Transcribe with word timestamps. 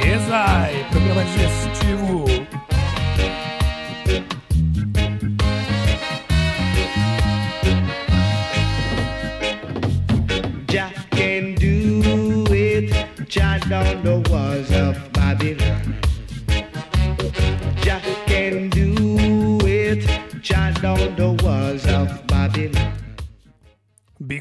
Beleza? 0.00 0.70
E 0.70 0.84
programa 0.90 1.22
digestivo. 1.24 2.24
Jah 10.68 10.92
can 11.10 11.54
do 11.54 12.44
it. 12.54 12.92
Jah 13.28 13.58
down 13.68 14.02
the 14.02 14.22
walls 14.30 14.70
of 14.72 15.05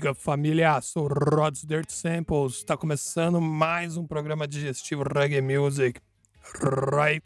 Up 0.08 0.22
Família, 0.22 0.80
sou 0.82 1.08
Rods 1.08 1.64
Dirt 1.64 1.90
Samples. 1.90 2.56
Está 2.56 2.76
começando 2.78 3.42
mais 3.42 3.98
um 3.98 4.06
programa 4.06 4.48
digestivo 4.48 5.02
Reggae 5.04 5.42
Music. 5.42 6.00
Right. 6.62 7.26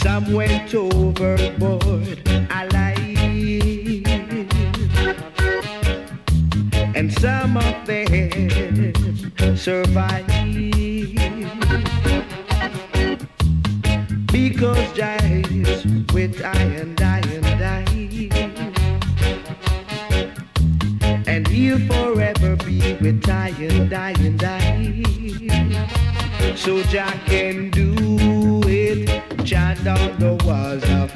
Some 0.01 0.33
went 0.33 0.73
overboard 0.73 2.21
alive, 2.49 2.97
and 6.95 7.13
some 7.19 7.57
of 7.57 7.85
them 7.85 8.93
survived. 9.57 10.27
Because 14.31 14.91
giants 14.93 15.85
with 16.13 16.41
iron, 16.43 16.95
iron, 17.01 17.41
die 17.59 17.85
and 21.27 21.47
he'll 21.47 21.79
forever 21.87 22.55
be 22.57 22.93
with 22.95 23.29
I 23.29 23.49
and 23.59 23.93
I 23.93 24.11
and 24.19 24.43
I. 24.43 25.03
So 26.55 26.81
Jack 26.83 27.17
it, 27.29 27.68
the 30.19 30.33
was 30.43 30.83
a 30.83 31.08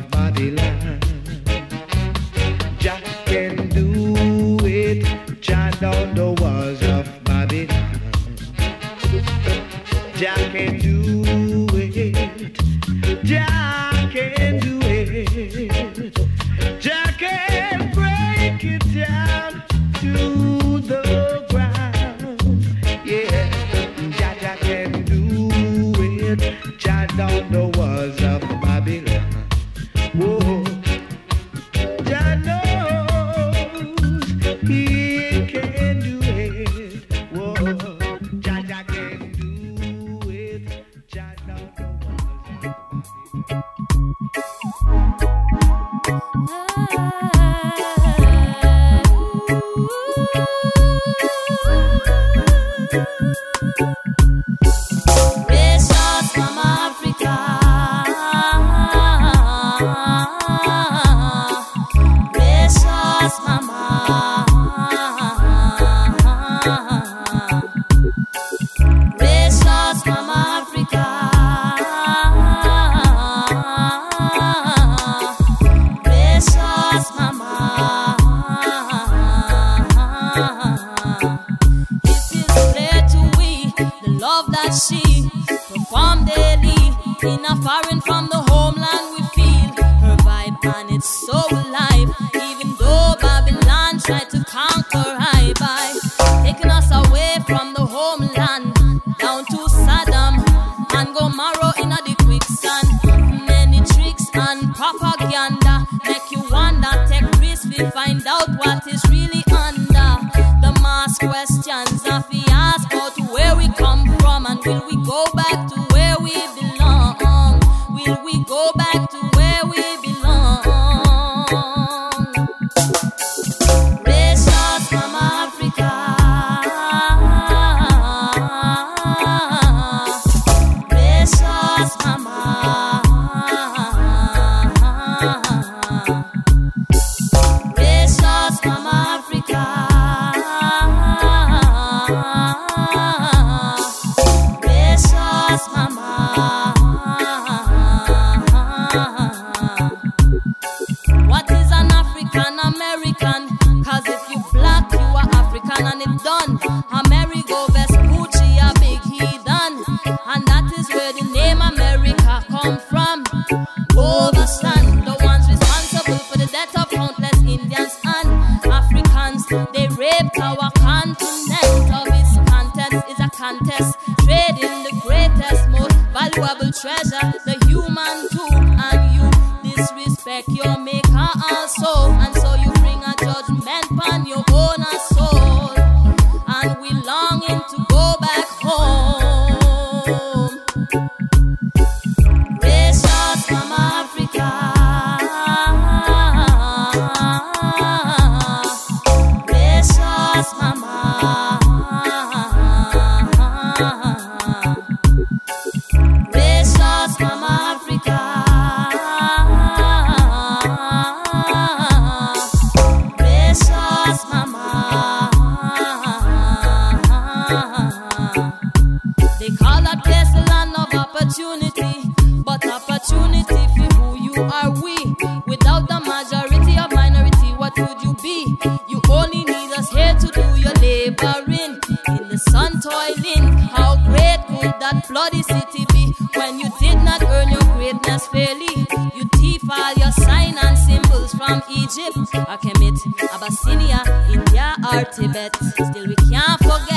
we 246.08 246.16
can't 246.16 246.60
forget 246.60 246.93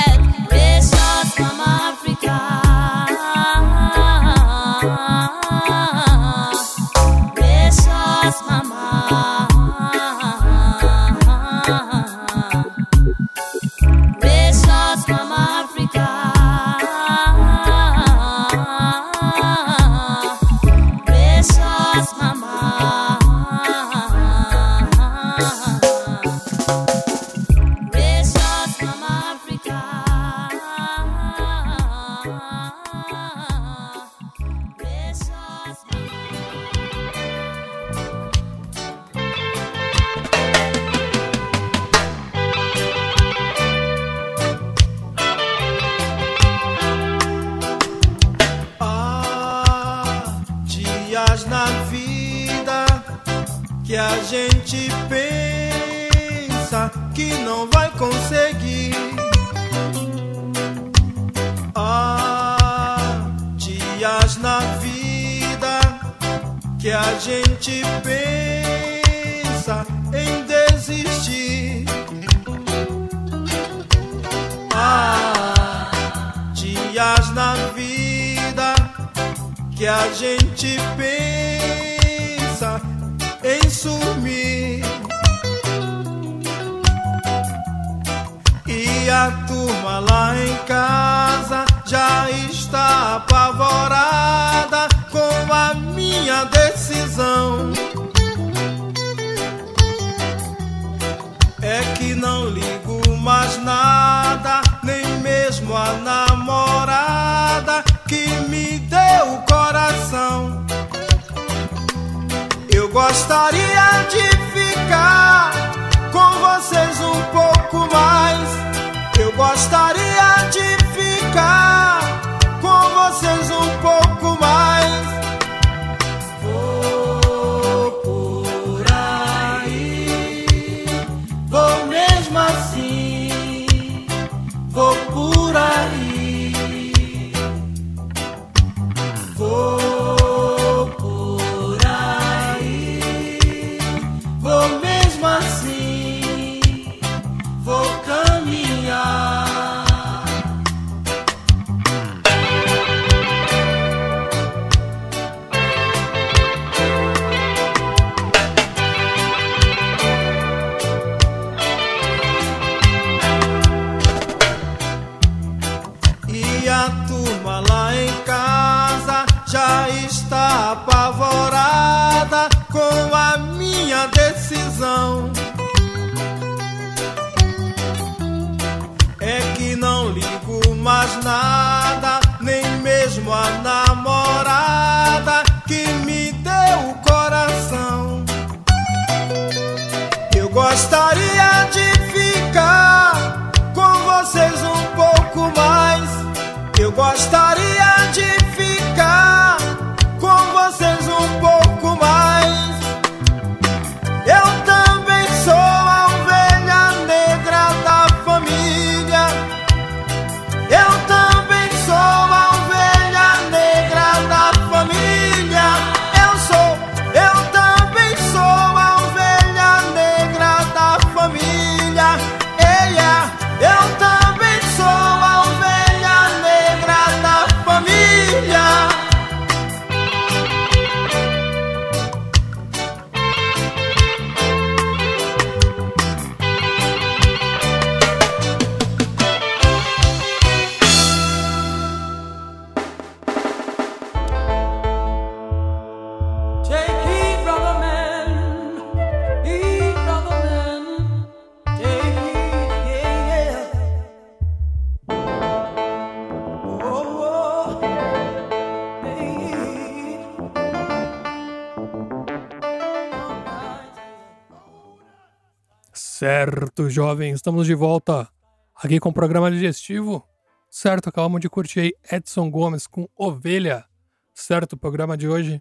Certo, 266.87 266.91
jovens, 266.91 267.35
estamos 267.37 267.67
de 267.67 267.75
volta 267.75 268.29
aqui 268.75 269.01
com 269.01 269.09
o 269.09 269.13
programa 269.13 269.51
digestivo. 269.51 270.25
Certo, 270.71 271.09
acabamos 271.09 271.41
de 271.41 271.49
curtir 271.49 271.81
aí 271.81 271.93
Edson 272.13 272.49
Gomes 272.49 272.87
com 272.87 273.09
Ovelha. 273.17 273.85
Certo, 274.33 274.75
o 274.75 274.77
programa 274.77 275.17
de 275.17 275.27
hoje, 275.27 275.61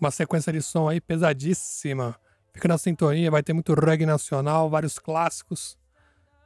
uma 0.00 0.10
sequência 0.10 0.50
de 0.52 0.62
som 0.62 0.88
aí 0.88 1.00
pesadíssima. 1.00 2.16
Fica 2.54 2.68
na 2.68 2.78
sintonia, 2.78 3.30
vai 3.30 3.42
ter 3.42 3.52
muito 3.52 3.74
reggae 3.74 4.06
nacional, 4.06 4.70
vários 4.70 4.98
clássicos. 4.98 5.78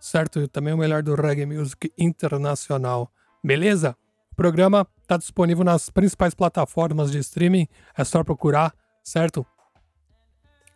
Certo, 0.01 0.41
e 0.41 0.49
também 0.49 0.75
o 0.75 0.79
melhor 0.79 1.03
do 1.03 1.15
reggae 1.15 1.47
music 1.47 1.93
internacional. 1.97 3.13
Beleza? 3.45 3.97
O 4.33 4.35
programa 4.35 4.87
está 5.03 5.17
disponível 5.17 5.65
nas 5.65 5.89
principais 5.89 6.35
plataformas 6.35 7.13
de 7.13 7.19
streaming, 7.19 7.69
é 7.97 8.03
só 8.03 8.25
procurar, 8.25 8.75
certo? 9.05 9.47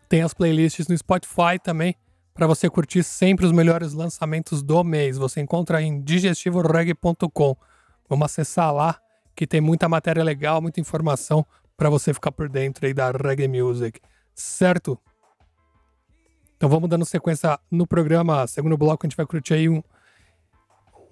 Tem 0.09 0.23
as 0.23 0.33
playlists 0.33 0.87
no 0.87 0.97
Spotify 0.97 1.59
também, 1.61 1.97
para 2.39 2.47
você 2.47 2.71
curtir 2.71 3.03
sempre 3.03 3.45
os 3.45 3.51
melhores 3.51 3.95
lançamentos 3.95 4.63
do 4.63 4.85
mês. 4.85 5.19
Você 5.19 5.41
encontra 5.41 5.83
em 5.83 6.01
digestivoreg.com. 6.01 7.57
Vamos 8.09 8.25
acessar 8.27 8.73
lá, 8.73 8.97
que 9.35 9.45
tem 9.45 9.61
muita 9.61 9.89
matéria 9.89 10.23
legal, 10.23 10.63
muita 10.63 10.81
informação 10.81 11.45
para 11.77 11.91
você 11.91 12.15
ficar 12.15 12.31
por 12.31 12.49
dentro 12.49 12.87
aí 12.87 12.95
da 12.95 13.11
reggae 13.11 13.49
music, 13.49 14.01
certo? 14.37 14.97
Então 16.57 16.69
vamos 16.69 16.89
dando 16.89 17.05
sequência 17.05 17.59
no 17.69 17.85
programa. 17.85 18.47
Segundo 18.47 18.79
bloco, 18.79 19.05
a 19.05 19.09
gente 19.09 19.17
vai 19.17 19.27
curtir 19.27 19.55
aí 19.55 19.69
um, 19.69 19.83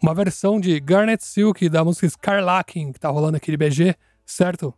uma 0.00 0.14
versão 0.14 0.61
de 0.61 0.78
Garnet 0.78 1.25
Silk 1.25 1.68
da 1.68 1.85
música 1.85 2.09
Scarlacking, 2.09 2.92
que 2.92 3.00
tá 3.00 3.09
rolando 3.09 3.37
aqui 3.37 3.50
de 3.50 3.56
BG, 3.56 3.97
certo? 4.25 4.73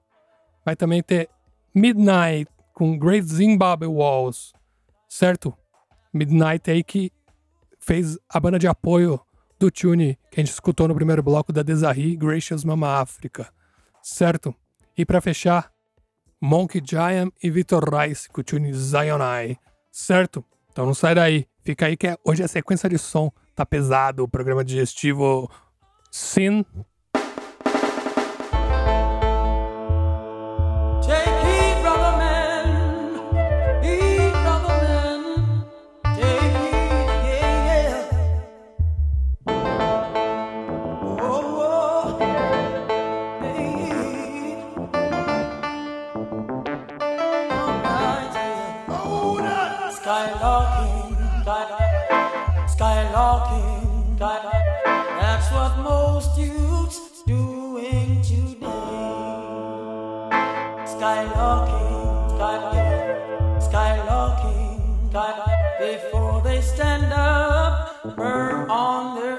Vai 0.65 0.75
também 0.75 1.03
ter 1.03 1.29
Midnight 1.75 2.51
com 2.73 2.99
Great 2.99 3.27
Zimbabwe 3.27 3.87
Walls, 3.87 4.55
certo? 5.11 5.55
Midnight 6.13 6.71
aí 6.71 6.83
que 6.83 7.13
fez 7.79 8.19
a 8.29 8.41
banda 8.41 8.59
de 8.59 8.67
apoio 8.67 9.21
do 9.59 9.71
Tune 9.71 10.19
que 10.31 10.41
a 10.41 10.45
gente 10.45 10.53
escutou 10.53 10.87
no 10.89 10.95
primeiro 10.95 11.23
bloco 11.23 11.53
da 11.53 11.63
Desarri, 11.63 12.17
Gracious 12.17 12.65
Mama 12.65 13.01
África, 13.01 13.49
certo? 14.03 14.55
E 14.97 15.05
para 15.05 15.21
fechar, 15.21 15.73
Monkey 16.41 16.81
Giant 16.85 17.33
e 17.43 17.51
Vitor 17.51 17.83
Rice 17.93 18.29
com 18.29 18.41
o 18.41 18.45
Tune 18.45 18.73
Zionai, 18.73 19.57
certo? 19.91 20.45
Então 20.71 20.87
não 20.87 20.95
sai 20.95 21.15
daí, 21.15 21.47
fica 21.65 21.87
aí 21.87 21.97
que 21.97 22.07
é- 22.07 22.17
hoje 22.25 22.43
a 22.43 22.49
sequência 22.49 22.89
de 22.89 22.99
som 22.99 23.33
tá 23.55 23.67
pesado, 23.67 24.23
o 24.23 24.29
programa 24.29 24.65
digestivo 24.65 25.51
Sin 26.11 26.65
Skylarking, 50.09 51.45
skylarking, 52.65 54.19
that's 55.21 55.53
what 55.53 55.77
most 55.81 56.39
youths 56.39 57.23
doing 57.27 58.23
today. 58.23 58.65
Skylarking, 60.89 62.39
skylarking. 63.61 65.13
Before 65.79 66.41
they 66.41 66.63
stand 66.63 67.13
up, 67.13 68.17
burn 68.17 68.71
on 68.71 69.21
their 69.21 69.37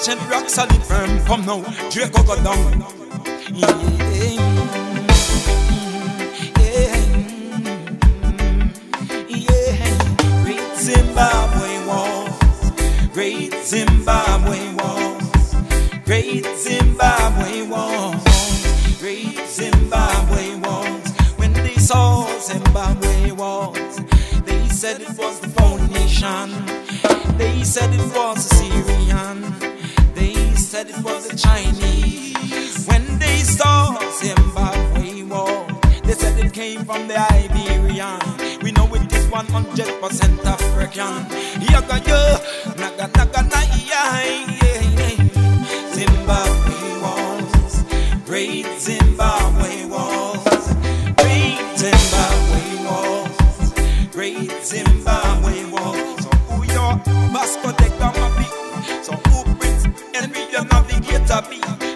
ancient 0.00 0.30
rock 0.30 0.48
solid 0.48 0.82
firm. 0.84 1.24
Come 1.26 1.44
now, 1.44 1.60
Draco 1.90 2.22
go 2.22 2.34
down. 2.42 2.99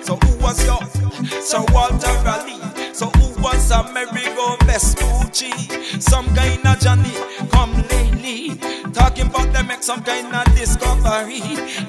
So 0.05 0.17
who 0.17 0.37
was 0.37 0.63
your 0.67 0.81
Sir 1.41 1.65
Walter 1.73 2.13
Raleigh? 2.23 2.61
So 2.93 3.07
who 3.07 3.43
was 3.43 3.71
Amerigo 3.71 4.57
Vespucci? 4.67 5.51
Some 5.99 6.27
kind 6.35 6.67
of 6.67 6.79
Johnny 6.79 7.15
come 7.51 7.73
lately. 7.89 8.57
Talking 8.93 9.29
about 9.29 9.51
them 9.55 9.69
make 9.69 9.83
some 9.83 10.03
kind 10.03 10.35
of 10.35 10.45
discovery. 10.55 11.41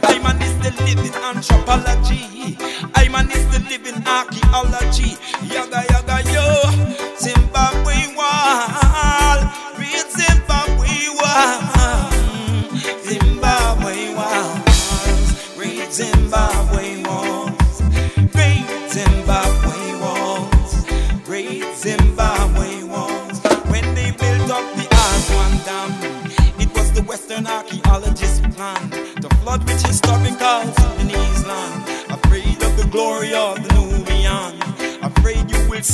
I 0.02 0.20
man 0.24 0.42
is 0.42 0.56
the 0.64 0.72
living 0.86 1.14
anthropology. 1.14 2.58
I 2.96 3.10
man 3.10 3.30
is 3.32 3.46
the 3.52 3.60
living 3.70 4.02
archaeology. 4.08 5.18
Yaga 5.54 5.84
yaga 5.90 5.95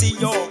see 0.01 0.17
your 0.19 0.50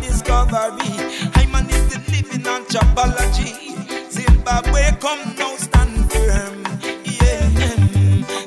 discovery. 0.00 0.92
I 1.34 1.46
man 1.52 1.68
is 1.70 1.88
the 1.92 1.98
living 2.10 2.46
anthropology. 2.46 3.74
Zimbabwe 4.10 4.92
come 5.00 5.34
now 5.36 5.54
stand 5.56 6.10
firm. 6.12 6.64
Yeah. 7.04 7.50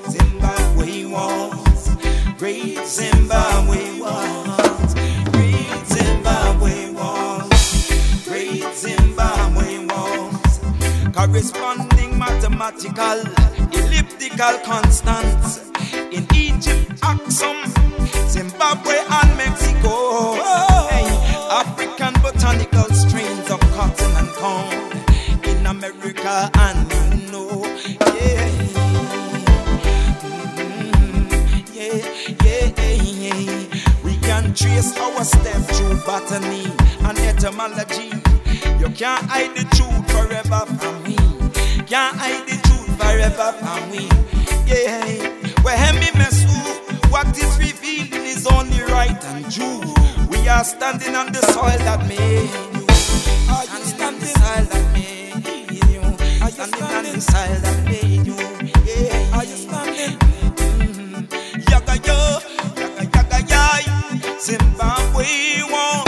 Zimbabwe 0.10 1.06
walls, 1.06 1.90
great 2.38 2.86
Zimbabwe 2.86 4.00
walls, 4.00 4.94
great 5.32 5.86
Zimbabwe 5.88 6.90
walls, 6.92 7.90
great 8.26 8.66
Zimbabwe 8.76 9.86
walls. 9.88 10.60
Corresponding 11.14 12.18
mathematical, 12.18 13.20
elliptical 13.72 14.58
constants 14.66 15.72
in 16.12 16.26
Egypt, 16.36 17.00
Axum, 17.02 17.58
Zimbabwe, 18.28 18.98
and 19.10 19.38
Mexico. 19.38 20.73
Trace 34.74 34.98
our 34.98 35.24
step 35.24 35.62
through 35.76 35.98
botany 36.06 36.66
and 37.06 37.18
etymology. 37.20 38.10
You 38.80 38.90
can't 38.90 39.26
hide 39.30 39.56
the 39.56 39.66
truth 39.76 40.06
forever 40.12 40.66
from 40.78 41.04
me. 41.04 41.16
Can't 41.86 42.18
hide 42.18 42.48
the 42.48 42.58
truth 42.68 42.98
forever 42.98 43.54
from 43.62 43.92
me. 43.92 44.10
Yeah, 44.66 45.06
where 45.62 45.94
me 45.94 46.10
mess? 46.18 46.44
What 47.12 47.38
is 47.38 47.58
revealing 47.60 48.26
is 48.26 48.48
only 48.48 48.82
right 48.82 49.24
and 49.26 49.52
true. 49.52 49.82
We 50.30 50.48
are 50.48 50.64
standing 50.64 51.16
on 51.16 51.32
the 51.32 51.42
soil 51.54 51.78
that 51.86 52.08
made 52.08 52.50
you. 52.74 52.86
Are 53.54 53.66
you 53.66 53.86
standing 53.86 54.04
on 54.04 54.20
the 54.20 54.26
soil 54.26 54.66
that 54.66 54.94
made 54.94 55.14
you 55.44 55.84
standing 56.54 56.84
on 56.84 57.04
the 57.04 57.22
soil 57.22 57.60
that 57.62 57.83
Zimbabwe 64.44 65.64
wants 65.72 66.03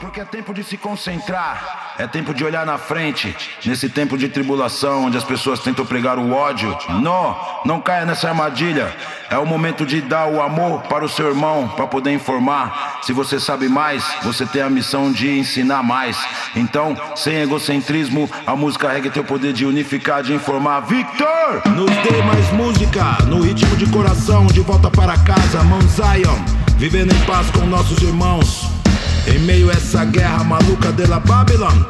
porque 0.00 0.20
é 0.20 0.24
tempo 0.24 0.54
de 0.54 0.62
se 0.62 0.76
concentrar, 0.76 1.94
é 1.98 2.06
tempo 2.06 2.32
de 2.32 2.44
olhar 2.44 2.64
na 2.64 2.78
frente, 2.78 3.34
nesse 3.64 3.88
tempo 3.88 4.16
de 4.16 4.28
tribulação 4.28 5.06
onde 5.06 5.16
as 5.16 5.24
pessoas 5.24 5.60
tentam 5.60 5.84
pregar 5.84 6.18
o 6.18 6.32
ódio. 6.32 6.76
Não, 7.00 7.36
não 7.64 7.80
caia 7.80 8.04
nessa 8.04 8.28
armadilha. 8.28 8.94
É 9.28 9.38
o 9.38 9.46
momento 9.46 9.84
de 9.84 10.00
dar 10.00 10.26
o 10.26 10.42
amor 10.42 10.82
para 10.82 11.04
o 11.04 11.08
seu 11.08 11.28
irmão, 11.28 11.68
para 11.68 11.86
poder 11.86 12.12
informar. 12.12 13.00
Se 13.02 13.12
você 13.12 13.40
sabe 13.40 13.68
mais, 13.68 14.04
você 14.22 14.44
tem 14.44 14.62
a 14.62 14.70
missão 14.70 15.10
de 15.10 15.38
ensinar 15.38 15.82
mais. 15.82 16.18
Então, 16.54 16.94
sem 17.16 17.36
egocentrismo, 17.36 18.30
a 18.46 18.54
música 18.54 18.90
reggae 18.90 19.10
tem 19.10 19.22
o 19.22 19.26
poder 19.26 19.52
de 19.52 19.64
unificar, 19.64 20.22
de 20.22 20.34
informar. 20.34 20.80
Victor! 20.80 21.62
Nos 21.74 21.90
dê 22.02 22.22
mais 22.22 22.52
música, 22.52 23.18
no 23.26 23.40
ritmo 23.40 23.74
de 23.76 23.86
coração, 23.86 24.46
de 24.46 24.60
volta 24.60 24.90
para 24.90 25.16
casa, 25.18 25.62
Mount 25.64 25.88
Zion, 25.88 26.36
vivendo 26.76 27.12
em 27.12 27.24
paz 27.24 27.50
com 27.50 27.64
nossos 27.66 28.00
irmãos. 28.02 28.81
Em 29.26 29.38
meio 29.40 29.70
a 29.70 29.72
essa 29.72 30.04
guerra 30.04 30.42
maluca 30.44 30.92
de 30.92 31.06
la 31.06 31.20
Babylon 31.20 31.84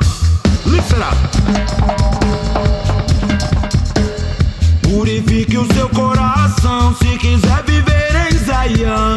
Listen 0.67 1.01
up. 1.01 1.17
Purifique 4.83 5.57
o 5.57 5.67
seu 5.75 5.89
coração 5.89 6.95
Se 6.97 7.19
quiser 7.19 7.63
viver 7.67 8.15
em 8.31 8.39
Zion. 8.39 9.17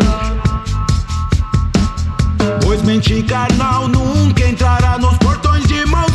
Pois 2.64 2.82
mente 2.84 3.22
carnal 3.24 3.88
nunca 3.88 4.48
entrará 4.48 4.98
nos 4.98 5.18
portões 5.18 5.66
de 5.68 5.86
Mount 5.86 6.12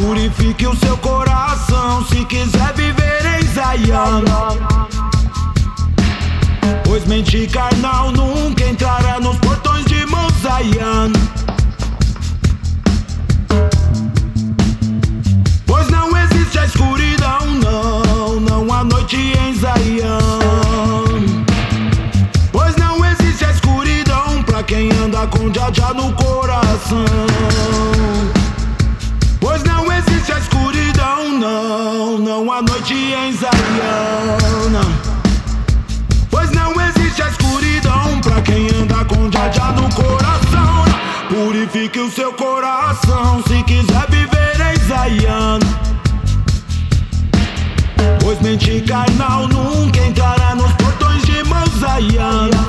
Purifique 0.00 0.66
o 0.66 0.76
seu 0.76 0.96
coração 0.98 2.04
Se 2.06 2.24
quiser 2.24 2.72
viver 2.74 3.22
em 3.38 3.42
Zion 3.46 5.07
Pois 6.84 7.04
mente 7.06 7.46
carnal 7.46 8.12
nunca 8.12 8.64
entrará 8.64 9.20
nos 9.20 9.36
portões 9.38 9.84
de 9.86 10.04
Mosaian. 10.06 11.12
Pois 15.66 15.88
não 15.88 16.16
existe 16.16 16.58
a 16.58 16.64
escuridão, 16.64 17.46
não, 17.62 18.40
não 18.40 18.72
há 18.72 18.84
noite 18.84 19.16
em 19.16 19.54
Zion. 19.54 20.18
Pois 22.52 22.76
não 22.76 23.04
existe 23.04 23.44
a 23.44 23.50
escuridão 23.50 24.42
pra 24.44 24.62
quem 24.62 24.90
anda 24.92 25.26
com 25.26 25.52
Jaja 25.52 25.92
no 25.94 26.12
coração. 26.14 27.04
Pois 29.40 29.62
não 29.64 29.92
existe 29.92 30.32
a 30.32 30.38
escuridão, 30.38 31.38
não, 31.38 32.18
não 32.18 32.52
há 32.52 32.62
noite 32.62 32.94
em 32.94 33.32
Zion. 33.32 35.07
Pra 38.28 38.42
quem 38.42 38.68
anda 38.68 39.04
com 39.06 39.30
Jaja 39.32 39.72
no 39.72 39.88
coração. 39.94 40.84
Purifique 41.28 41.98
o 41.98 42.10
seu 42.10 42.32
coração 42.32 43.42
se 43.46 43.62
quiser 43.62 44.06
viver 44.10 44.60
em 44.60 44.86
Zaiana. 44.86 45.66
Pois 48.20 48.40
mente 48.40 48.82
carnal 48.82 49.48
nunca 49.48 50.00
entrará 50.00 50.54
nos 50.54 50.72
portões 50.74 51.22
de 51.22 51.42
Mosaiana. 51.44 52.68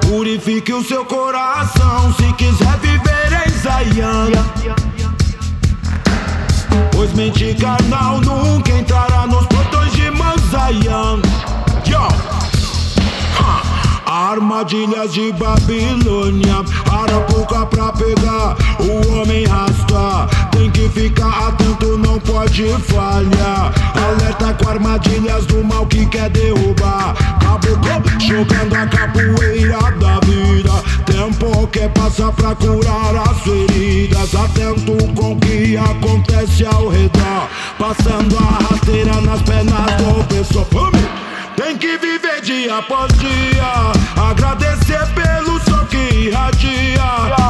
Purifique 0.00 0.72
o 0.72 0.82
seu 0.82 1.04
coração 1.04 2.14
se 2.14 2.32
quiser 2.34 2.78
viver 2.78 3.46
em 3.46 3.50
Zaiana. 3.62 4.44
Pois 6.92 7.12
mente 7.12 7.54
carnal 7.54 8.20
nunca 8.20 8.72
entrará 8.72 9.26
nos 9.26 9.46
portões 9.46 9.92
de 9.92 10.10
Mosaiana. 10.10 11.22
Yo! 11.86 12.49
Armadilhas 14.20 15.14
de 15.14 15.32
Babilônia, 15.32 16.62
arapuca 16.92 17.64
pra 17.64 17.90
pegar, 17.90 18.54
o 18.78 19.14
homem 19.14 19.46
rasta. 19.46 20.28
Tem 20.50 20.70
que 20.70 20.90
ficar 20.90 21.48
atento, 21.48 21.96
não 21.96 22.20
pode 22.20 22.68
falhar. 22.82 23.72
Alerta 23.96 24.52
com 24.62 24.68
armadilhas 24.68 25.46
do 25.46 25.64
mal 25.64 25.86
que 25.86 26.04
quer 26.04 26.28
derrubar. 26.28 27.14
Caboclo 27.40 28.20
jogando 28.20 28.74
a 28.74 28.86
capoeira 28.88 29.78
da 29.98 30.20
vida. 30.26 30.70
Tempo 31.06 31.66
que 31.68 31.88
passa 31.88 32.30
pra 32.32 32.54
curar 32.56 33.16
as 33.26 33.38
feridas. 33.38 34.34
Atento 34.34 35.14
com 35.14 35.32
o 35.32 35.36
que 35.40 35.78
acontece 35.78 36.66
ao 36.66 36.88
redor. 36.88 37.48
Passando 37.78 38.36
a 38.36 38.68
rasteira 38.68 39.18
nas 39.22 39.40
pernas 39.40 39.92
do 39.96 40.24
pessoal. 40.24 41.29
Tem 41.62 41.76
que 41.76 41.98
viver 41.98 42.40
dia 42.40 42.78
após 42.78 43.12
dia. 43.18 44.30
Agradecer 44.30 45.06
pelo 45.12 45.60
sol 45.60 45.84
que 45.88 46.28
irradia. 46.28 47.04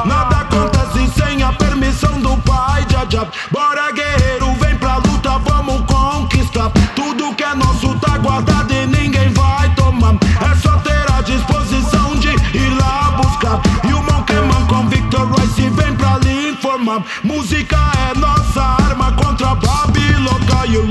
Nada 0.05 0.39
acontece 0.39 1.09
sem 1.17 1.41
a 1.45 1.53
permissão 1.53 2.21
do 2.21 2.37
Pai. 2.39 2.85
Já, 2.91 3.07
já. 3.09 3.29
Bora, 3.53 3.93
guerreiro, 3.93 4.53
vem 4.55 4.75
pra 4.79 4.97
luta, 4.97 5.39
vamos 5.39 5.83
conquistar. 5.87 6.73
Tudo 6.97 7.33
que 7.37 7.45
é 7.45 7.55
nosso 7.55 7.95
tá 8.01 8.19
guardado 8.19 8.73
e 8.73 8.85
ninguém 8.87 9.33
vai 9.33 9.73
tomar. 9.77 10.17
É 10.41 10.57
só 10.57 10.77
ter 10.79 11.13
a 11.13 11.23
disposição 11.23 12.17
de 12.17 12.31
ir 12.31 12.71
lá 12.81 13.13
buscar. 13.13 13.61
E 13.89 13.93
o 13.93 14.03
Monkeyman 14.03 14.67
com 14.67 14.89
Victor 14.89 15.29
Royce 15.29 15.71
vem 15.71 15.95
pra 15.95 16.19
lhe 16.19 16.51
informar. 16.51 17.05
Música 17.23 17.90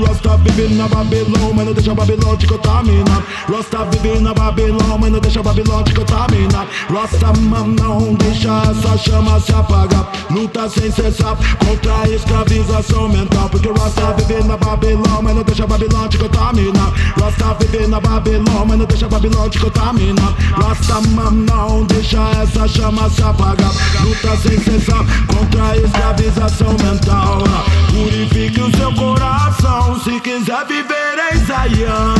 Rasta 0.04 0.36
vive 0.38 0.74
na 0.74 0.88
Babilônia, 0.88 1.54
mas 1.54 1.66
não 1.66 1.72
deixa 1.72 1.94
Babilônia 1.94 2.36
te 2.36 2.46
contaminar. 2.46 3.22
Rasta 3.48 3.84
vive 3.90 4.20
na 4.20 4.34
Babilônia, 4.34 4.98
mas 4.98 5.12
não 5.12 5.20
deixa 5.20 5.42
Babilônia 5.42 5.84
te 5.84 5.94
contaminar. 5.94 6.66
Rasta 6.88 7.32
man, 7.40 7.66
não 7.78 8.14
deixa 8.14 8.62
essa 8.70 8.98
chama 8.98 9.40
se 9.40 9.52
apagar. 9.52 10.10
Luta 10.30 10.68
sem 10.68 10.90
cessar 10.90 11.36
contra 11.64 12.02
a 12.02 12.08
escravização 12.08 13.08
mental. 13.08 13.48
Porque 13.48 13.68
Rasta 13.68 14.14
vive 14.18 14.44
na 14.44 14.56
Babilônia, 14.56 15.22
mas 15.22 15.36
não 15.36 15.42
deixa 15.42 15.66
Babilônia 15.66 16.08
te 16.08 16.18
contaminar. 16.18 16.92
Rasta 17.20 17.56
vive 17.60 17.86
na 17.86 18.00
Babilônia, 18.00 18.64
mas 18.66 18.78
não 18.78 18.86
deixa 18.86 19.08
Babilônia 19.08 19.50
te 19.50 19.58
contaminar. 19.58 20.34
Rasta 20.52 21.00
man, 21.08 21.30
não 21.30 21.84
deixa 21.84 22.19
chama 22.68 23.08
se 23.10 23.22
apagar. 23.22 23.72
Luta 24.02 24.36
sem 24.36 24.58
cessar 24.60 25.04
contra 25.26 25.64
a 25.64 25.76
escravização 25.76 26.76
mental. 26.82 27.42
Purifique 27.90 28.60
o 28.60 28.76
seu 28.76 28.92
coração 28.94 29.98
se 30.00 30.20
quiser 30.20 30.66
viver 30.66 31.18
em 31.32 31.38
Zion. 31.38 32.14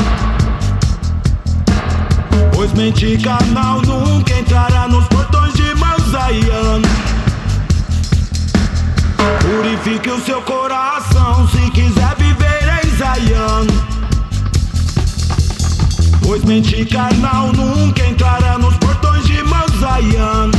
Pois 2.54 2.72
mente 2.72 3.18
carnal 3.18 3.82
nunca 3.82 4.38
entrará 4.38 4.88
nos 4.88 5.06
portões 5.08 5.54
de 5.54 5.74
Mosaiana. 5.74 6.88
Purifique 9.40 10.10
o 10.10 10.20
seu 10.24 10.40
coração 10.42 11.48
se 11.48 11.70
quiser 11.70 12.14
viver 12.16 12.82
em 12.82 12.90
Zion. 12.96 13.66
Pois 16.22 16.44
mente 16.44 16.84
carnal 16.86 17.52
nunca 17.52 18.06
entrará 18.06 18.58
nos 18.58 18.79
portões 19.90 20.10
de 20.10 20.18
Mosaiana. 20.18 20.50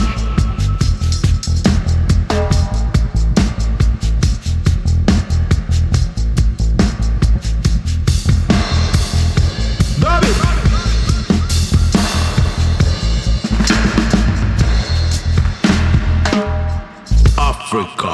David. 9.99 10.35
Africa. 17.37 18.13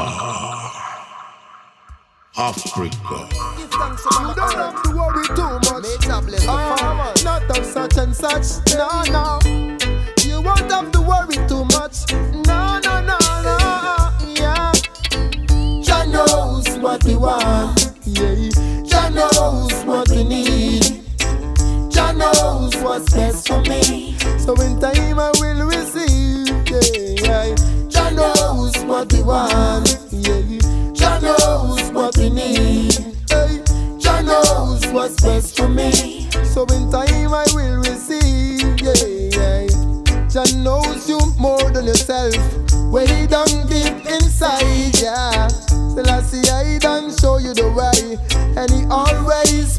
Africa. 2.37 3.27
You 3.59 4.35
don't 4.35 4.53
have 4.53 4.83
to 4.83 4.89
worry 4.95 5.25
too 5.27 5.59
much. 5.71 6.47
Ah, 6.47 7.13
not 7.23 7.57
of 7.57 7.65
such 7.65 7.97
and 7.97 8.15
such. 8.15 8.75
No, 8.75 9.03
no. 9.11 9.76
You 10.37 10.43
won't 10.43 10.71
have 10.71 10.91
to 10.91 11.01
worry 11.01 11.33
too 11.47 11.65
much. 11.65 12.11
No, 12.45 12.79
no, 12.85 13.01
no, 13.01 13.17
no. 13.41 14.11
Yeah. 14.37 14.71
Jah 15.81 16.05
knows 16.05 16.77
what 16.77 17.03
we 17.05 17.15
want. 17.15 17.93
Yeah. 18.05 18.51
Jah 18.85 19.09
knows 19.09 19.73
what 19.83 20.07
we 20.11 20.23
need. 20.23 21.01
Jah 21.89 22.13
knows 22.13 22.75
what's 22.83 23.11
best 23.15 23.47
for 23.47 23.61
me. 23.61 24.15
So 24.37 24.53
in 24.61 24.79
time 24.79 25.17
I 25.17 25.31
will 25.39 25.65
receive. 25.65 26.53
Yeah. 27.25 27.55
Jah 27.89 28.11
knows 28.11 28.77
what 28.85 29.11
we 29.11 29.23
want. 29.23 29.97
Yeah. 30.11 30.59
Jah 30.93 31.19
knows 31.19 31.89
what 31.93 32.15
we 32.15 32.29
need. 32.29 32.93
Jah 33.99 34.21
knows 34.21 34.85
what's 34.93 35.19
best 35.19 35.57
for 35.57 35.67
me. 35.67 36.29
So 36.43 36.63
in 36.65 36.91
time 36.91 37.06
yourself. 41.85 42.35
When 42.91 43.07
he 43.07 43.27
don't 43.27 43.69
inside, 44.07 44.97
yeah. 44.99 45.47
till 45.95 46.09
I 46.09 46.21
see 46.21 46.41
don't 46.79 47.11
show 47.19 47.37
you 47.37 47.53
the 47.53 47.69
way. 47.71 48.17
And 48.55 48.69
he 48.71 48.85
always 48.89 49.77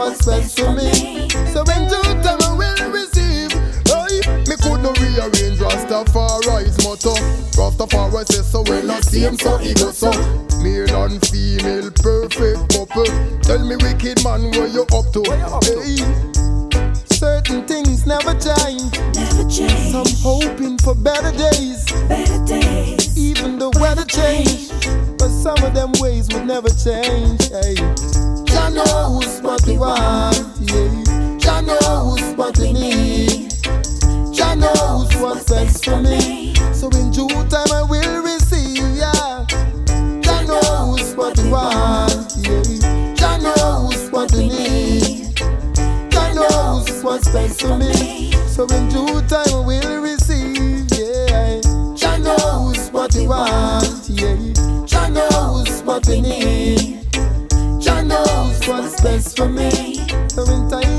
what's 0.00 0.24
best 0.24 0.58
for 0.58 0.72
me. 0.72 1.28
So 1.52 1.60
in 1.76 1.84
due 1.88 2.16
time 2.24 2.40
I 2.40 2.52
will 2.56 2.90
receive. 2.90 3.52
Hey, 3.84 4.24
me 4.48 4.56
could 4.56 4.80
not 4.80 4.96
rearrange 4.98 5.60
Rastafari's 5.60 6.76
motto. 6.84 7.12
Rastafari 7.58 8.24
says 8.26 8.50
so 8.50 8.62
well, 8.62 8.82
not 8.84 9.04
same 9.04 9.36
so 9.36 9.58
he 9.58 9.74
go 9.74 9.90
so. 9.92 10.10
Male 10.62 11.04
and 11.04 11.20
female, 11.28 11.90
perfect 11.90 12.72
couple. 12.72 13.04
Tell 13.42 13.60
me, 13.60 13.76
wicked 13.76 14.24
man, 14.24 14.50
where 14.52 14.68
you 14.68 14.82
up 14.88 15.06
to? 15.12 15.22
Hey, 15.68 16.00
certain 17.04 17.66
things 17.66 18.06
never 18.06 18.32
change. 18.40 18.92
Never 19.14 19.44
change. 19.48 19.92
Some 19.92 20.08
hoping 20.24 20.78
for 20.78 20.94
better 20.94 21.32
days. 21.36 21.84
Better 22.08 22.44
days. 22.46 23.18
Even 23.18 23.58
the 23.58 23.70
weather 23.80 24.04
change, 24.04 24.70
but 25.18 25.28
some 25.28 25.62
of 25.62 25.74
them 25.74 25.92
ways 26.00 26.28
would 26.32 26.46
never 26.46 26.70
change. 26.70 27.48
Hey, 27.48 27.76
Jah 28.70 28.84
knows 28.84 29.40
what 29.42 29.66
we 29.66 29.76
want. 29.76 30.36
Yeah, 30.60 31.38
Jah 31.38 31.60
knows 31.60 32.22
what 32.36 32.56
we 32.58 32.72
need. 32.72 33.50
Jah 34.32 34.54
knows 34.54 35.12
what's 35.16 35.50
best 35.50 35.84
for 35.84 36.00
me. 36.00 36.54
So 36.72 36.88
in 36.90 37.10
due 37.10 37.26
time 37.48 37.72
I 37.72 37.82
will 37.82 38.22
receive. 38.22 38.78
Yeah, 38.96 39.44
Jah 40.22 40.44
knows 40.46 41.14
what 41.16 41.36
we 41.38 41.50
want. 41.50 42.32
Yeah, 42.36 43.14
Jah 43.16 43.38
knows 43.38 44.08
what 44.10 44.30
we 44.32 44.48
need. 44.48 45.34
Jah 46.12 46.32
knows 46.34 47.02
what's 47.02 47.28
best 47.30 47.62
for 47.62 47.76
me. 47.76 48.30
So 48.46 48.66
in 48.68 48.88
due 48.88 49.20
time 49.22 49.52
I 49.52 49.64
will 49.66 50.00
receive. 50.00 50.09
Best 59.10 59.36
for 59.36 59.48
me. 59.48 59.70
So 60.28 60.44
in 60.44 60.89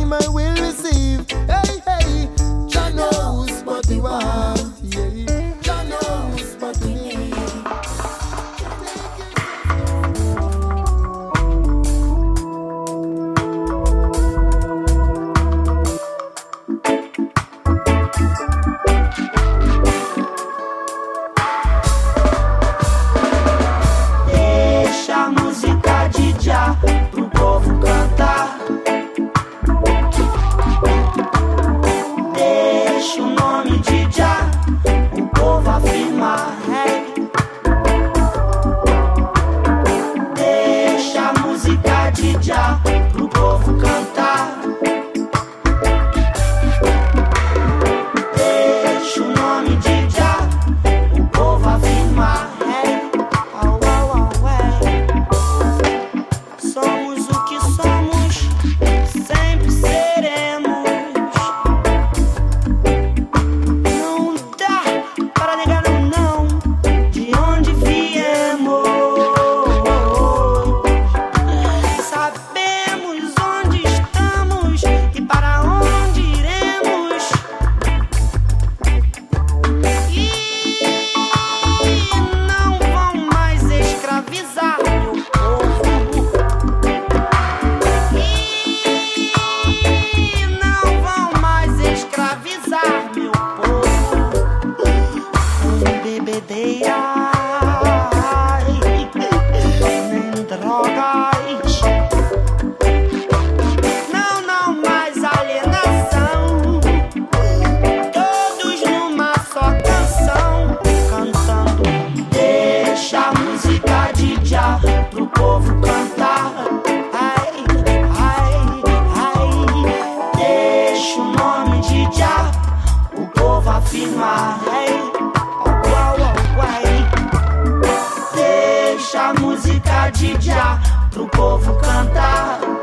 música 129.40 130.10
de 130.12 130.38
já 130.40 130.80
pro 131.12 131.28
povo 131.28 131.78
cantar. 131.80 132.81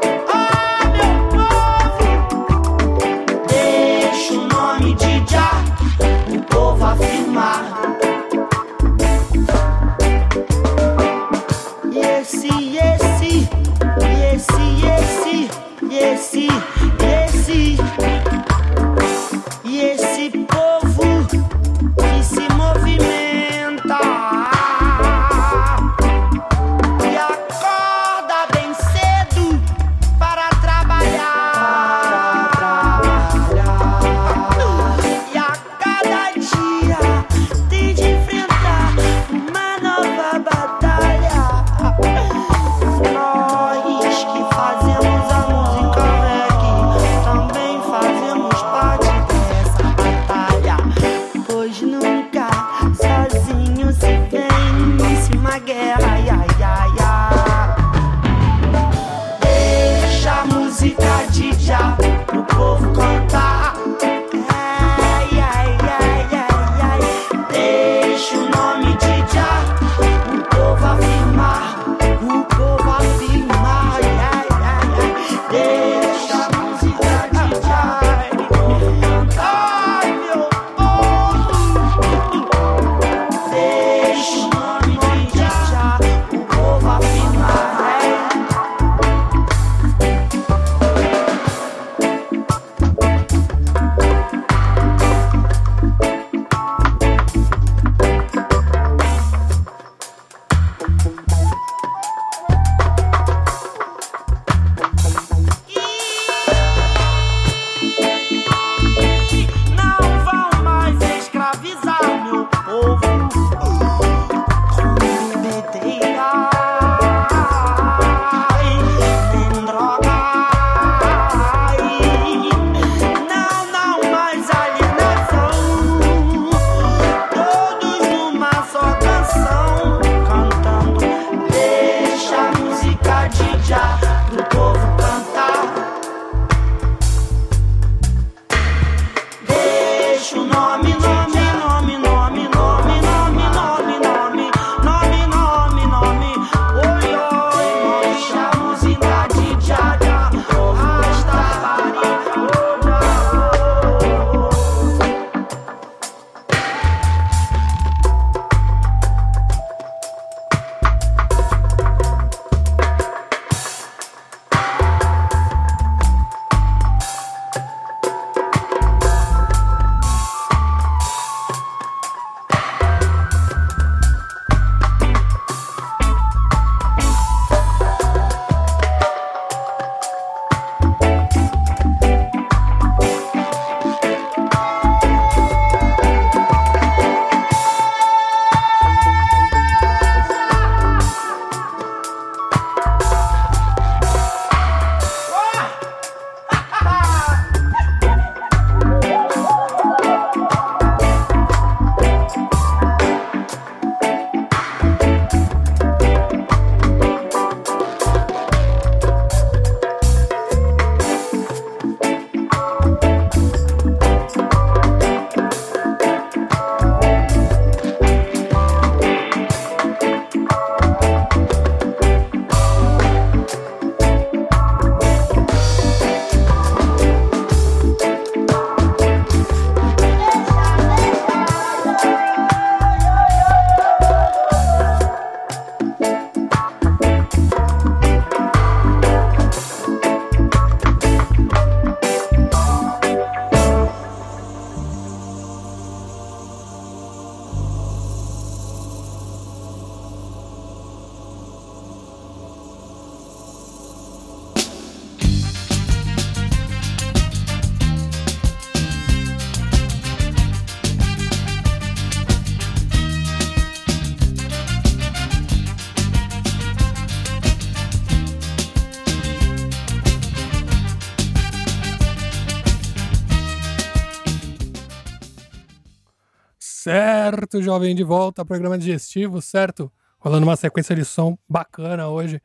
Certo, 276.89 277.61
jovem, 277.61 277.95
de 277.95 278.03
volta 278.03 278.41
ao 278.41 278.47
programa 278.47 278.79
digestivo, 278.79 279.43
certo? 279.43 279.93
Rolando 280.19 280.47
uma 280.47 280.57
sequência 280.57 280.97
de 280.97 281.05
som 281.05 281.37
bacana 281.47 282.09
hoje. 282.09 282.41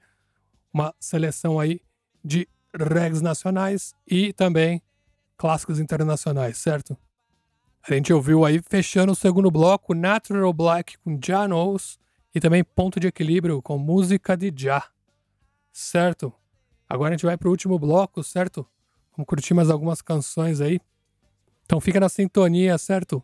Uma 0.74 0.94
seleção 1.00 1.62
aí 1.62 1.80
de 2.22 2.46
regs 2.76 3.22
nacionais 3.22 3.96
e 4.06 4.34
também 4.34 4.82
clássicos 5.38 5.80
internacionais, 5.80 6.58
certo? 6.58 6.98
A 7.88 7.94
gente 7.94 8.12
ouviu 8.12 8.44
aí, 8.44 8.62
fechando 8.62 9.14
o 9.14 9.16
segundo 9.16 9.50
bloco, 9.50 9.94
Natural 9.94 10.52
Black 10.52 10.98
com 10.98 11.18
Já 11.26 11.48
Knows 11.48 11.98
e 12.36 12.42
também 12.42 12.66
Ponto 12.66 13.00
de 13.00 13.08
Equilíbrio 13.08 13.62
com 13.62 13.78
música 13.78 14.36
de 14.36 14.52
Já, 14.54 14.84
certo? 15.72 16.34
Agora 16.90 17.12
a 17.12 17.14
gente 17.16 17.26
vai 17.26 17.38
pro 17.38 17.50
último 17.50 17.80
bloco, 17.80 18.22
certo? 18.22 18.68
Vamos 19.16 19.26
curtir 19.26 19.54
mais 19.54 19.70
algumas 19.70 20.02
canções 20.02 20.60
aí. 20.60 20.82
Então 21.66 21.80
fica 21.80 21.98
na 21.98 22.10
sintonia, 22.10 22.78
certo? 22.78 23.24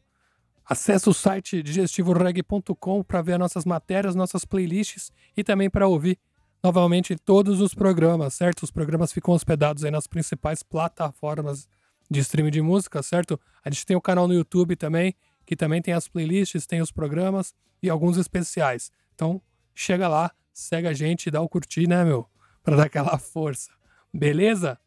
Acesse 0.70 1.10
o 1.10 1.14
site 1.16 1.64
digestivoreg.com 1.64 3.04
para 3.04 3.24
ver 3.24 3.34
as 3.34 3.40
nossas 3.40 3.66
matérias, 3.66 4.14
nossas 4.14 4.46
playlists 4.46 5.12
e 5.36 5.44
também 5.44 5.68
para 5.68 5.88
ouvir 5.88 6.20
novamente 6.64 7.16
todos 7.16 7.60
os 7.60 7.74
programas, 7.74 8.36
certo? 8.36 8.62
Os 8.62 8.70
programas 8.70 9.12
ficam 9.12 9.34
hospedados 9.34 9.84
aí 9.84 9.90
nas 9.90 10.06
principais 10.06 10.62
plataformas 10.62 11.68
de 12.08 12.20
streaming 12.20 12.52
de 12.52 12.62
música, 12.62 13.02
certo? 13.02 13.40
A 13.66 13.72
gente 13.72 13.84
tem 13.84 13.98
o 13.98 14.02
canal 14.02 14.28
no 14.28 14.34
YouTube 14.36 14.76
também, 14.76 15.16
que 15.44 15.56
também 15.56 15.82
tem 15.82 15.96
as 15.96 16.08
playlists, 16.08 16.68
tem 16.68 16.82
os 16.82 16.92
programas 16.92 17.56
e 17.82 17.90
alguns 17.90 18.18
especiais. 18.18 18.92
Então, 19.16 19.42
chega 19.74 20.08
lá, 20.08 20.32
segue 20.54 20.88
a 20.88 20.94
gente, 20.94 21.32
dá 21.32 21.42
o 21.42 21.50
curtir, 21.50 21.88
né, 21.88 22.06
meu? 22.06 22.30
Para 22.62 22.76
dar 22.76 22.84
aquela 22.84 23.18
força. 23.18 23.72
Beleza? 24.14 24.78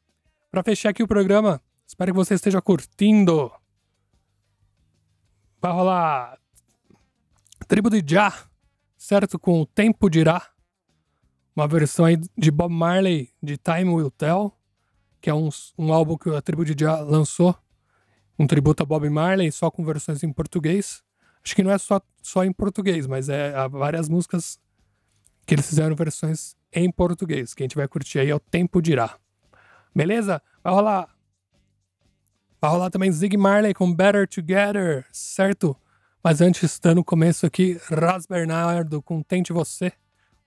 Para 0.49 0.63
fechar 0.63 0.91
aqui 0.91 1.03
o 1.03 1.09
programa, 1.09 1.61
espero 1.85 2.13
que 2.13 2.17
você 2.17 2.35
esteja 2.35 2.63
curtindo. 2.63 3.51
Vai 5.63 5.71
rolar 5.71 6.41
Tribo 7.69 7.89
de 7.89 8.03
Já, 8.05 8.35
certo? 8.99 9.39
Com 9.39 9.61
o 9.61 9.67
Tempo 9.67 10.11
Dirá. 10.11 10.45
Uma 11.55 11.69
versão 11.69 12.05
aí 12.05 12.19
de 12.37 12.51
Bob 12.51 12.75
Marley 12.75 13.31
de 13.41 13.57
Time 13.57 13.89
Will 13.91 14.11
Tell, 14.11 14.53
que 15.21 15.31
é 15.31 15.35
um, 15.35 15.49
um 15.79 15.93
álbum 15.93 16.19
que 16.19 16.29
a 16.31 16.43
Tribo 16.43 16.65
de 16.65 16.75
Já 16.77 16.99
lançou. 16.99 17.57
Um 18.37 18.45
tributo 18.45 18.83
a 18.83 18.87
Bob 18.87 19.09
Marley, 19.09 19.53
só 19.53 19.71
com 19.71 19.85
versões 19.85 20.25
em 20.25 20.33
português. 20.33 21.01
Acho 21.45 21.55
que 21.55 21.63
não 21.63 21.71
é 21.71 21.79
só, 21.79 22.01
só 22.21 22.43
em 22.45 22.53
português, 22.53 23.07
mas 23.07 23.29
é 23.29 23.55
há 23.55 23.69
várias 23.69 24.09
músicas 24.09 24.59
que 25.47 25.55
eles 25.55 25.69
fizeram 25.69 25.95
versões 25.95 26.57
em 26.73 26.91
português. 26.91 27.55
Que 27.55 27.63
a 27.63 27.67
gente 27.67 27.77
vai 27.77 27.87
curtir 27.87 28.19
aí 28.19 28.31
é 28.31 28.35
o 28.35 28.41
Tempo 28.41 28.83
Dirá. 28.83 29.17
Beleza? 29.95 30.43
Vai 30.65 30.73
rolar 30.73 31.09
Vai 32.63 32.71
rolar 32.71 32.91
também 32.91 33.11
Zig 33.11 33.37
Marley 33.37 33.75
com 33.75 33.93
Better 33.93 34.29
Together, 34.29 35.05
certo? 35.11 35.77
Mas 36.23 36.41
antes, 36.41 36.63
está 36.63 36.95
no 36.95 37.03
começo 37.03 37.45
aqui, 37.45 37.77
Ras 37.89 38.25
Bernardo 38.25 39.03
com 39.03 39.21
Tente 39.21 39.53
Você, 39.53 39.93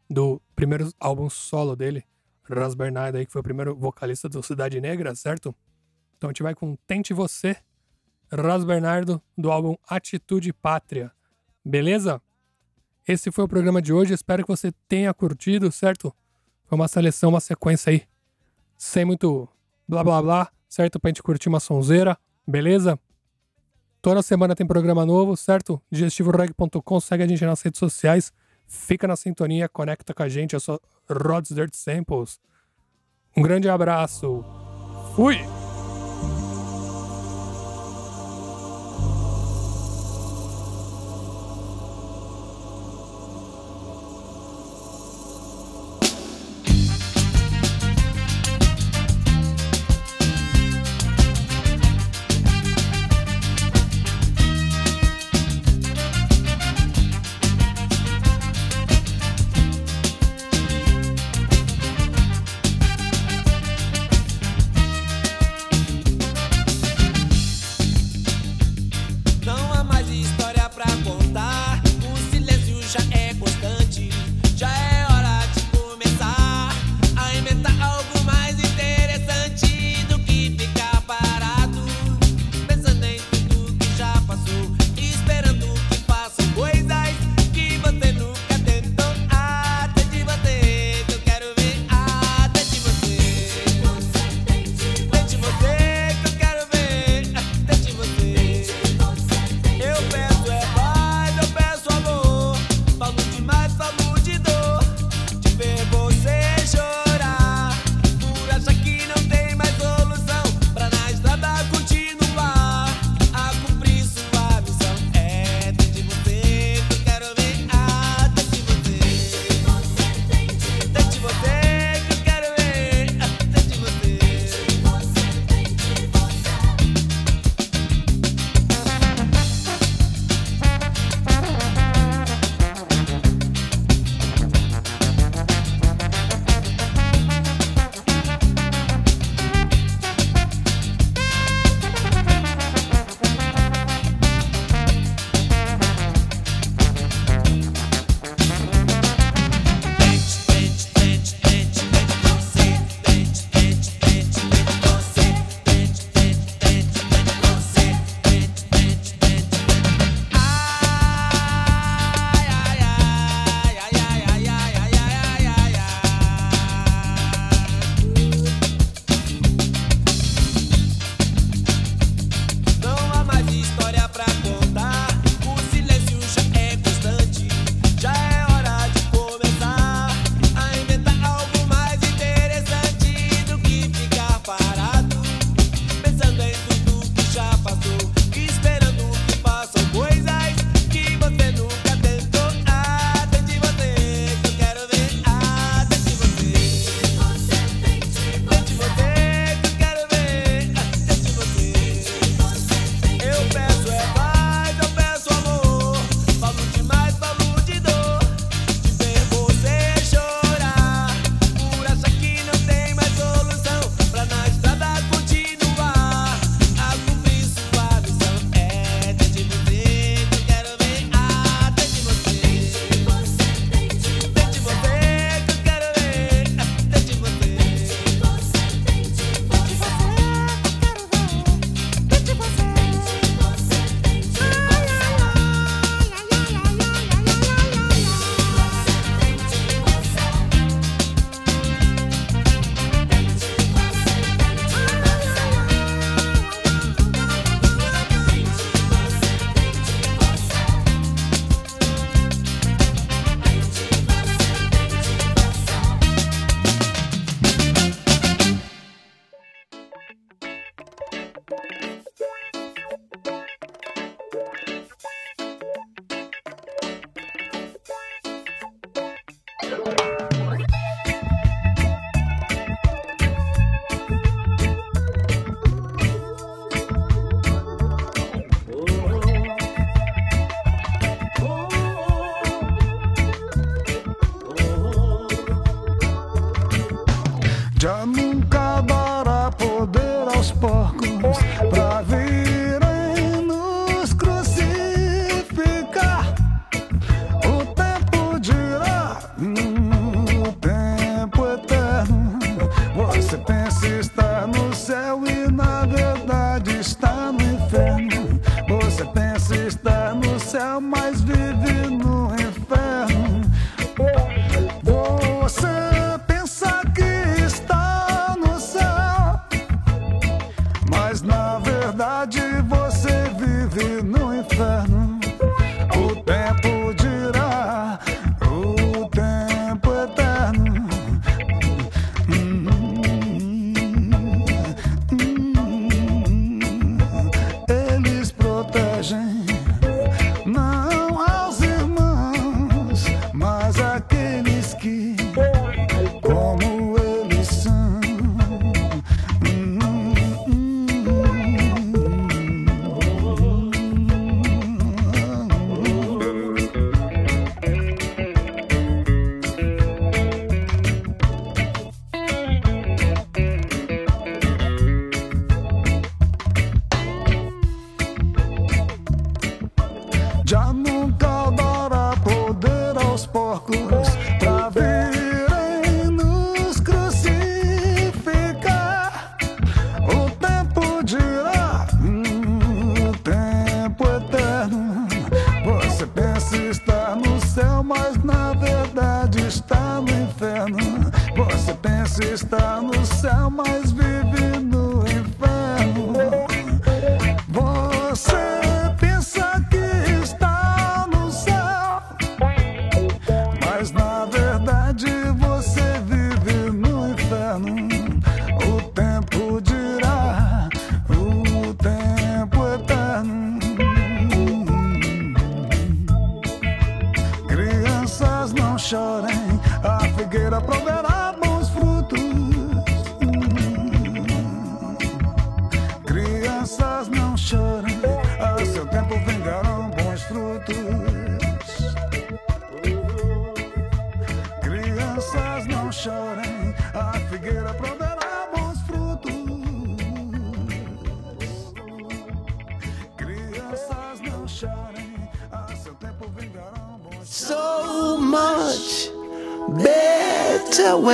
do 0.10 0.42
primeiro 0.56 0.90
álbum 0.98 1.30
solo 1.30 1.76
dele. 1.76 2.06
Ras 2.50 2.74
Bernardo 2.74 3.18
aí, 3.18 3.26
que 3.26 3.34
foi 3.34 3.42
o 3.42 3.44
primeiro 3.44 3.76
vocalista 3.76 4.30
do 4.30 4.42
Cidade 4.42 4.80
Negra, 4.80 5.14
certo? 5.14 5.54
Então 6.16 6.30
a 6.30 6.32
gente 6.32 6.42
vai 6.42 6.56
com 6.56 6.78
Tente 6.88 7.14
Você, 7.14 7.58
Ras 8.32 8.64
Bernardo, 8.64 9.22
do 9.38 9.52
álbum 9.52 9.76
Atitude 9.86 10.54
Pátria. 10.54 11.12
Beleza? 11.66 12.22
Esse 13.06 13.30
foi 13.30 13.44
o 13.44 13.50
programa 13.50 13.82
de 13.82 13.92
hoje, 13.92 14.14
espero 14.14 14.42
que 14.42 14.50
você 14.50 14.72
tenha 14.88 15.14
curtido, 15.14 15.70
certo? 15.70 16.16
Foi 16.64 16.78
uma 16.78 16.88
seleção, 16.88 17.32
uma 17.32 17.42
sequência 17.42 17.90
aí, 17.90 18.04
sem 18.78 19.04
muito 19.04 19.50
blá 19.86 20.02
blá 20.02 20.22
blá, 20.22 20.55
certo? 20.68 21.00
Pra 21.00 21.10
gente 21.10 21.24
curtir 21.24 21.50
uma 21.50 21.60
sonzeira, 21.60 22.18
beleza? 22.48 23.00
Toda 24.02 24.22
semana 24.22 24.56
tem 24.56 24.68
programa 24.68 25.06
novo, 25.06 25.36
certo? 25.36 25.82
digestivoreg.com, 25.92 27.00
segue 27.00 27.24
a 27.24 27.28
gente 27.28 27.44
nas 27.44 27.62
redes 27.62 27.80
sociais, 27.80 28.32
fica 28.68 29.08
na 29.08 29.16
sintonia, 29.16 29.68
conecta 29.68 30.14
com 30.14 30.22
a 30.24 30.30
gente, 30.30 30.54
eu 30.54 30.60
sou 30.60 30.80
Rods 31.10 31.56
Dirt 31.56 31.74
Samples. 31.74 32.40
Um 33.36 33.42
grande 33.42 33.68
abraço. 33.68 34.46
Fui! 35.16 35.65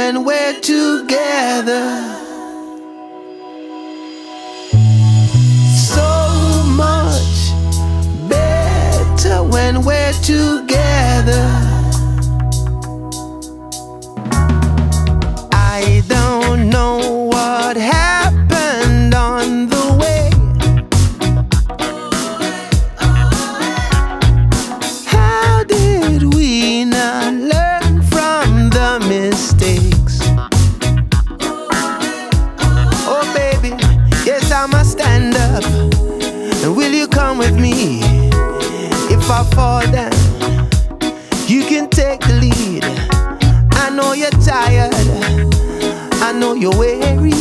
when 0.02 0.26
we're 0.26 0.60
together. 0.62 1.86
So 5.76 6.64
much 6.66 7.52
better 8.28 9.44
when 9.44 9.84
we're 9.84 10.14
together. 10.24 11.81
know 46.42 46.54
you're 46.56 46.76
wary. 46.76 47.32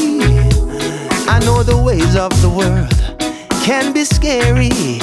I 1.34 1.40
know 1.46 1.62
the 1.62 1.80
ways 1.82 2.14
of 2.16 2.30
the 2.42 2.50
world 2.50 2.92
can 3.64 3.94
be 3.94 4.04
scary. 4.04 4.98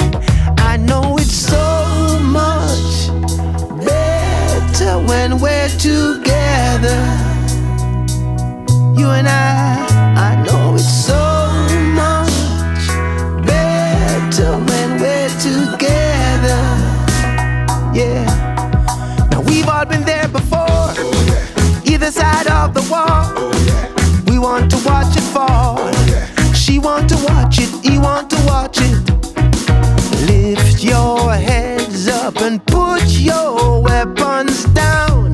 I 0.72 0.78
know 0.78 1.18
it's 1.18 1.34
so 1.34 2.20
much 2.22 3.10
better 3.84 5.00
when 5.10 5.39
we're 5.39 5.74
together. 5.80 7.02
You 9.00 9.08
and 9.18 9.28
I, 9.28 9.88
I 10.30 10.43
know 10.45 10.76
it's 10.76 10.93
so 11.12 11.24
much 12.04 12.38
better 13.48 14.52
when 14.70 14.89
we're 15.02 15.34
together. 15.50 16.62
Yeah. 18.00 18.28
Now 19.32 19.41
we've 19.41 19.68
all 19.68 19.86
been 19.86 20.04
there 20.04 20.28
before, 20.28 20.93
either 21.91 22.12
side 22.12 22.45
of 22.45 22.76
the 22.76 22.88
wall. 22.91 23.57
She 24.38 24.42
want 24.42 24.70
to 24.70 24.78
watch 24.86 25.18
it 25.18 25.24
fall. 25.34 25.92
She 26.54 26.78
want 26.78 27.10
to 27.10 27.16
watch 27.28 27.58
it. 27.58 27.70
He 27.84 27.98
want 27.98 28.30
to 28.30 28.36
watch 28.46 28.78
it. 28.80 28.96
Lift 30.30 30.84
your 30.84 31.34
heads 31.34 32.08
up 32.08 32.38
and 32.42 32.64
put 32.68 33.04
your 33.08 33.82
weapons 33.82 34.66
down. 34.76 35.27